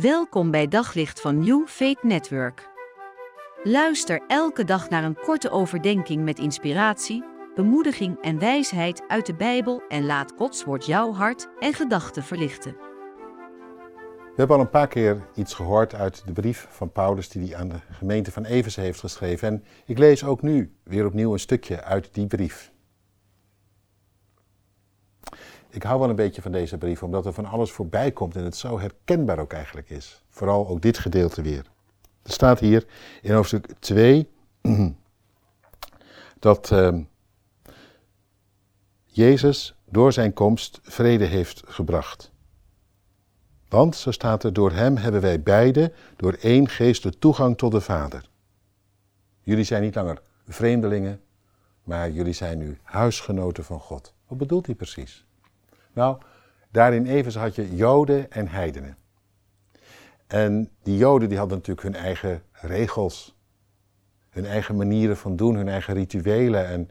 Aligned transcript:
Welkom 0.00 0.50
bij 0.50 0.68
Daglicht 0.68 1.20
van 1.20 1.38
New 1.38 1.66
Faith 1.66 2.02
Network. 2.02 2.68
Luister 3.62 4.22
elke 4.26 4.64
dag 4.64 4.88
naar 4.88 5.04
een 5.04 5.18
korte 5.24 5.50
overdenking 5.50 6.24
met 6.24 6.38
inspiratie, 6.38 7.24
bemoediging 7.54 8.20
en 8.20 8.38
wijsheid 8.38 9.02
uit 9.08 9.26
de 9.26 9.34
Bijbel 9.34 9.82
en 9.88 10.06
laat 10.06 10.32
Gods 10.36 10.64
woord 10.64 10.86
jouw 10.86 11.12
hart 11.12 11.48
en 11.58 11.72
gedachten 11.72 12.22
verlichten. 12.22 12.76
We 14.24 14.32
hebben 14.34 14.56
al 14.56 14.62
een 14.62 14.70
paar 14.70 14.88
keer 14.88 15.26
iets 15.34 15.54
gehoord 15.54 15.94
uit 15.94 16.22
de 16.26 16.32
brief 16.32 16.66
van 16.70 16.92
Paulus 16.92 17.28
die 17.28 17.48
hij 17.48 17.56
aan 17.56 17.68
de 17.68 17.80
gemeente 17.90 18.32
van 18.32 18.44
Efeze 18.44 18.80
heeft 18.80 19.00
geschreven. 19.00 19.48
En 19.48 19.64
ik 19.86 19.98
lees 19.98 20.24
ook 20.24 20.42
nu 20.42 20.72
weer 20.82 21.06
opnieuw 21.06 21.32
een 21.32 21.38
stukje 21.38 21.82
uit 21.82 22.14
die 22.14 22.26
brief. 22.26 22.74
Ik 25.70 25.82
hou 25.82 26.00
wel 26.00 26.08
een 26.08 26.16
beetje 26.16 26.42
van 26.42 26.52
deze 26.52 26.78
brief, 26.78 27.02
omdat 27.02 27.26
er 27.26 27.32
van 27.32 27.44
alles 27.44 27.70
voorbij 27.70 28.12
komt 28.12 28.36
en 28.36 28.44
het 28.44 28.56
zo 28.56 28.78
herkenbaar 28.78 29.38
ook 29.38 29.52
eigenlijk 29.52 29.90
is. 29.90 30.22
Vooral 30.28 30.68
ook 30.68 30.82
dit 30.82 30.98
gedeelte 30.98 31.42
weer. 31.42 31.64
Er 32.22 32.32
staat 32.32 32.60
hier 32.60 32.86
in 33.22 33.32
hoofdstuk 33.32 33.66
2 33.78 34.30
dat 36.38 36.70
uh, 36.70 36.98
Jezus 39.04 39.74
door 39.84 40.12
zijn 40.12 40.32
komst 40.32 40.80
vrede 40.82 41.24
heeft 41.24 41.62
gebracht. 41.66 42.32
Want, 43.68 43.96
zo 43.96 44.10
staat 44.10 44.42
er, 44.44 44.52
door 44.52 44.72
hem 44.72 44.96
hebben 44.96 45.20
wij 45.20 45.42
beide 45.42 45.92
door 46.16 46.32
één 46.32 46.68
geest 46.68 47.02
de 47.02 47.18
toegang 47.18 47.56
tot 47.58 47.72
de 47.72 47.80
Vader. 47.80 48.28
Jullie 49.42 49.64
zijn 49.64 49.82
niet 49.82 49.94
langer 49.94 50.22
vreemdelingen, 50.48 51.20
maar 51.84 52.10
jullie 52.10 52.32
zijn 52.32 52.58
nu 52.58 52.78
huisgenoten 52.82 53.64
van 53.64 53.80
God. 53.80 54.14
Wat 54.26 54.38
bedoelt 54.38 54.66
hij 54.66 54.74
precies? 54.74 55.25
Nou, 55.96 56.18
daar 56.70 56.94
in 56.94 57.06
Evers 57.06 57.34
had 57.34 57.54
je 57.54 57.76
Joden 57.76 58.30
en 58.30 58.48
heidenen. 58.48 58.96
En 60.26 60.70
die 60.82 60.96
Joden 60.96 61.28
die 61.28 61.38
hadden 61.38 61.56
natuurlijk 61.56 61.86
hun 61.86 62.04
eigen 62.04 62.42
regels, 62.52 63.36
hun 64.30 64.46
eigen 64.46 64.76
manieren 64.76 65.16
van 65.16 65.36
doen, 65.36 65.54
hun 65.54 65.68
eigen 65.68 65.94
rituelen. 65.94 66.66
En 66.66 66.90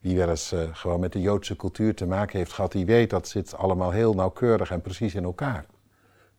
wie 0.00 0.16
wel 0.16 0.28
eens 0.28 0.52
uh, 0.52 0.60
gewoon 0.72 1.00
met 1.00 1.12
de 1.12 1.20
Joodse 1.20 1.56
cultuur 1.56 1.94
te 1.94 2.06
maken 2.06 2.38
heeft 2.38 2.52
gehad, 2.52 2.72
die 2.72 2.86
weet 2.86 3.10
dat 3.10 3.28
zit 3.28 3.54
allemaal 3.54 3.90
heel 3.90 4.14
nauwkeurig 4.14 4.70
en 4.70 4.80
precies 4.80 5.14
in 5.14 5.24
elkaar. 5.24 5.64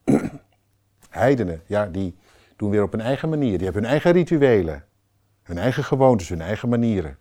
Heidenen, 1.09 1.61
ja, 1.65 1.85
die 1.85 2.15
doen 2.55 2.69
weer 2.69 2.83
op 2.83 2.91
hun 2.91 3.01
eigen 3.01 3.29
manier. 3.29 3.55
Die 3.55 3.63
hebben 3.63 3.81
hun 3.81 3.91
eigen 3.91 4.11
rituelen, 4.11 4.85
hun 5.43 5.57
eigen 5.57 5.83
gewoontes, 5.83 6.29
hun 6.29 6.41
eigen 6.41 6.69
manieren. 6.69 7.17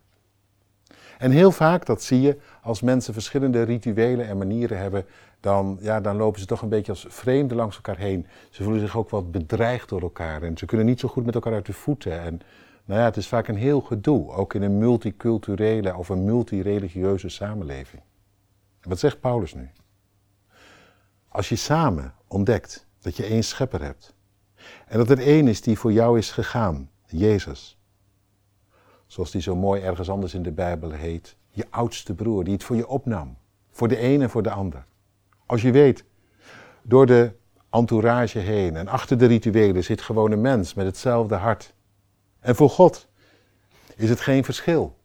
En 1.20 1.30
heel 1.30 1.50
vaak, 1.50 1.86
dat 1.86 2.02
zie 2.02 2.20
je, 2.20 2.38
als 2.62 2.80
mensen 2.80 3.12
verschillende 3.12 3.62
rituelen 3.62 4.26
en 4.26 4.38
manieren 4.38 4.78
hebben, 4.78 5.06
dan, 5.40 5.78
ja, 5.80 6.00
dan 6.00 6.16
lopen 6.16 6.40
ze 6.40 6.46
toch 6.46 6.62
een 6.62 6.68
beetje 6.68 6.92
als 6.92 7.06
vreemden 7.08 7.56
langs 7.56 7.76
elkaar 7.76 7.98
heen. 7.98 8.26
Ze 8.50 8.62
voelen 8.62 8.80
zich 8.80 8.96
ook 8.96 9.10
wat 9.10 9.30
bedreigd 9.30 9.88
door 9.88 10.00
elkaar 10.00 10.42
en 10.42 10.58
ze 10.58 10.66
kunnen 10.66 10.86
niet 10.86 11.00
zo 11.00 11.08
goed 11.08 11.24
met 11.24 11.34
elkaar 11.34 11.52
uit 11.52 11.66
de 11.66 11.72
voeten. 11.72 12.20
En 12.20 12.40
nou 12.84 13.00
ja, 13.00 13.06
het 13.06 13.16
is 13.16 13.28
vaak 13.28 13.48
een 13.48 13.56
heel 13.56 13.80
gedoe, 13.80 14.30
ook 14.30 14.54
in 14.54 14.62
een 14.62 14.78
multiculturele 14.78 15.96
of 15.96 16.08
een 16.08 16.24
multireligieuze 16.24 17.28
samenleving. 17.28 18.02
En 18.80 18.88
wat 18.88 18.98
zegt 18.98 19.20
Paulus 19.20 19.54
nu? 19.54 19.70
Als 21.28 21.48
je 21.48 21.56
samen 21.56 22.14
ontdekt 22.26 22.86
dat 23.00 23.16
je 23.16 23.24
één 23.24 23.44
schepper 23.44 23.82
hebt 23.82 24.14
en 24.86 24.98
dat 24.98 25.10
er 25.10 25.18
één 25.18 25.48
is 25.48 25.60
die 25.60 25.78
voor 25.78 25.92
jou 25.92 26.18
is 26.18 26.30
gegaan, 26.30 26.90
Jezus, 27.06 27.79
zoals 29.10 29.30
die 29.30 29.40
zo 29.40 29.56
mooi 29.56 29.82
ergens 29.82 30.10
anders 30.10 30.34
in 30.34 30.42
de 30.42 30.52
Bijbel 30.52 30.90
heet, 30.90 31.36
je 31.50 31.66
oudste 31.70 32.14
broer, 32.14 32.44
die 32.44 32.52
het 32.52 32.64
voor 32.64 32.76
je 32.76 32.88
opnam. 32.88 33.36
Voor 33.70 33.88
de 33.88 34.02
een 34.02 34.22
en 34.22 34.30
voor 34.30 34.42
de 34.42 34.50
ander. 34.50 34.84
Als 35.46 35.62
je 35.62 35.70
weet, 35.70 36.04
door 36.82 37.06
de 37.06 37.32
entourage 37.70 38.38
heen 38.38 38.76
en 38.76 38.88
achter 38.88 39.18
de 39.18 39.26
rituelen 39.26 39.84
zit 39.84 40.00
gewoon 40.00 40.32
een 40.32 40.40
mens 40.40 40.74
met 40.74 40.86
hetzelfde 40.86 41.34
hart. 41.34 41.74
En 42.40 42.56
voor 42.56 42.70
God 42.70 43.08
is 43.96 44.08
het 44.08 44.20
geen 44.20 44.44
verschil. 44.44 44.96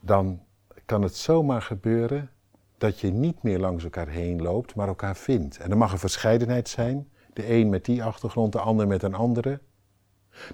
Dan 0.00 0.40
kan 0.84 1.02
het 1.02 1.16
zomaar 1.16 1.62
gebeuren 1.62 2.30
dat 2.78 3.00
je 3.00 3.10
niet 3.10 3.42
meer 3.42 3.58
langs 3.58 3.84
elkaar 3.84 4.08
heen 4.08 4.42
loopt, 4.42 4.74
maar 4.74 4.88
elkaar 4.88 5.16
vindt. 5.16 5.58
En 5.58 5.70
er 5.70 5.76
mag 5.76 5.92
een 5.92 5.98
verscheidenheid 5.98 6.68
zijn, 6.68 7.08
de 7.32 7.52
een 7.52 7.68
met 7.68 7.84
die 7.84 8.04
achtergrond, 8.04 8.52
de 8.52 8.60
ander 8.60 8.86
met 8.86 9.02
een 9.02 9.14
andere. 9.14 9.60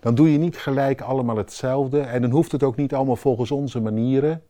Dan 0.00 0.14
doe 0.14 0.32
je 0.32 0.38
niet 0.38 0.56
gelijk 0.56 1.00
allemaal 1.00 1.36
hetzelfde 1.36 2.00
en 2.00 2.22
dan 2.22 2.30
hoeft 2.30 2.52
het 2.52 2.62
ook 2.62 2.76
niet 2.76 2.94
allemaal 2.94 3.16
volgens 3.16 3.50
onze 3.50 3.80
manieren. 3.80 4.42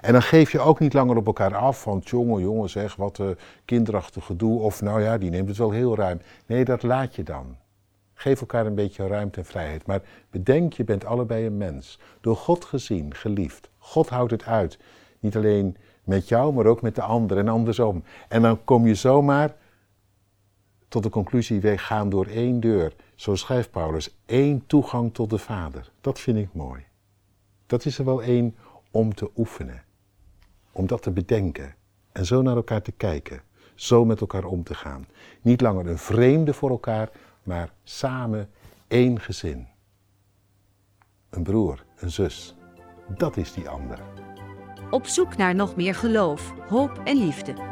En 0.00 0.12
dan 0.12 0.22
geef 0.22 0.52
je 0.52 0.60
ook 0.60 0.78
niet 0.78 0.92
langer 0.92 1.16
op 1.16 1.26
elkaar 1.26 1.56
af 1.56 1.82
van 1.82 2.00
jongen, 2.04 2.40
jongen 2.40 2.70
zeg, 2.70 2.96
wat 2.96 3.18
uh, 3.18 3.28
kinderachtig 3.64 4.24
gedoe. 4.24 4.60
Of 4.60 4.82
nou 4.82 5.02
ja, 5.02 5.18
die 5.18 5.30
neemt 5.30 5.48
het 5.48 5.56
wel 5.56 5.70
heel 5.70 5.96
ruim. 5.96 6.20
Nee, 6.46 6.64
dat 6.64 6.82
laat 6.82 7.14
je 7.14 7.22
dan. 7.22 7.56
Geef 8.14 8.40
elkaar 8.40 8.66
een 8.66 8.74
beetje 8.74 9.06
ruimte 9.06 9.38
en 9.38 9.46
vrijheid. 9.46 9.86
Maar 9.86 10.02
bedenk, 10.30 10.72
je 10.72 10.84
bent 10.84 11.04
allebei 11.04 11.46
een 11.46 11.56
mens. 11.56 11.98
Door 12.20 12.36
God 12.36 12.64
gezien, 12.64 13.14
geliefd. 13.14 13.70
God 13.78 14.08
houdt 14.08 14.30
het 14.30 14.44
uit. 14.44 14.78
Niet 15.20 15.36
alleen 15.36 15.76
met 16.04 16.28
jou, 16.28 16.52
maar 16.52 16.66
ook 16.66 16.82
met 16.82 16.94
de 16.94 17.02
ander 17.02 17.38
en 17.38 17.48
andersom. 17.48 18.04
En 18.28 18.42
dan 18.42 18.64
kom 18.64 18.86
je 18.86 18.94
zomaar 18.94 19.54
tot 20.92 21.02
de 21.02 21.08
conclusie, 21.08 21.60
wij 21.60 21.78
gaan 21.78 22.08
door 22.08 22.26
één 22.26 22.60
deur. 22.60 22.94
Zo 23.14 23.34
schrijft 23.34 23.70
Paulus, 23.70 24.16
één 24.26 24.66
toegang 24.66 25.14
tot 25.14 25.30
de 25.30 25.38
Vader. 25.38 25.90
Dat 26.00 26.20
vind 26.20 26.38
ik 26.38 26.48
mooi. 26.52 26.84
Dat 27.66 27.84
is 27.84 27.98
er 27.98 28.04
wel 28.04 28.22
één 28.22 28.56
om 28.90 29.14
te 29.14 29.30
oefenen. 29.36 29.82
Om 30.72 30.86
dat 30.86 31.02
te 31.02 31.10
bedenken. 31.10 31.74
En 32.12 32.26
zo 32.26 32.42
naar 32.42 32.56
elkaar 32.56 32.82
te 32.82 32.92
kijken. 32.92 33.42
Zo 33.74 34.04
met 34.04 34.20
elkaar 34.20 34.44
om 34.44 34.62
te 34.62 34.74
gaan. 34.74 35.06
Niet 35.42 35.60
langer 35.60 35.86
een 35.86 35.98
vreemde 35.98 36.54
voor 36.54 36.70
elkaar, 36.70 37.10
maar 37.42 37.72
samen 37.84 38.50
één 38.88 39.20
gezin. 39.20 39.66
Een 41.30 41.42
broer, 41.42 41.84
een 41.96 42.10
zus. 42.10 42.54
Dat 43.08 43.36
is 43.36 43.52
die 43.52 43.68
ander. 43.68 43.98
Op 44.90 45.06
zoek 45.06 45.36
naar 45.36 45.54
nog 45.54 45.76
meer 45.76 45.94
geloof, 45.94 46.54
hoop 46.68 47.00
en 47.04 47.16
liefde. 47.16 47.71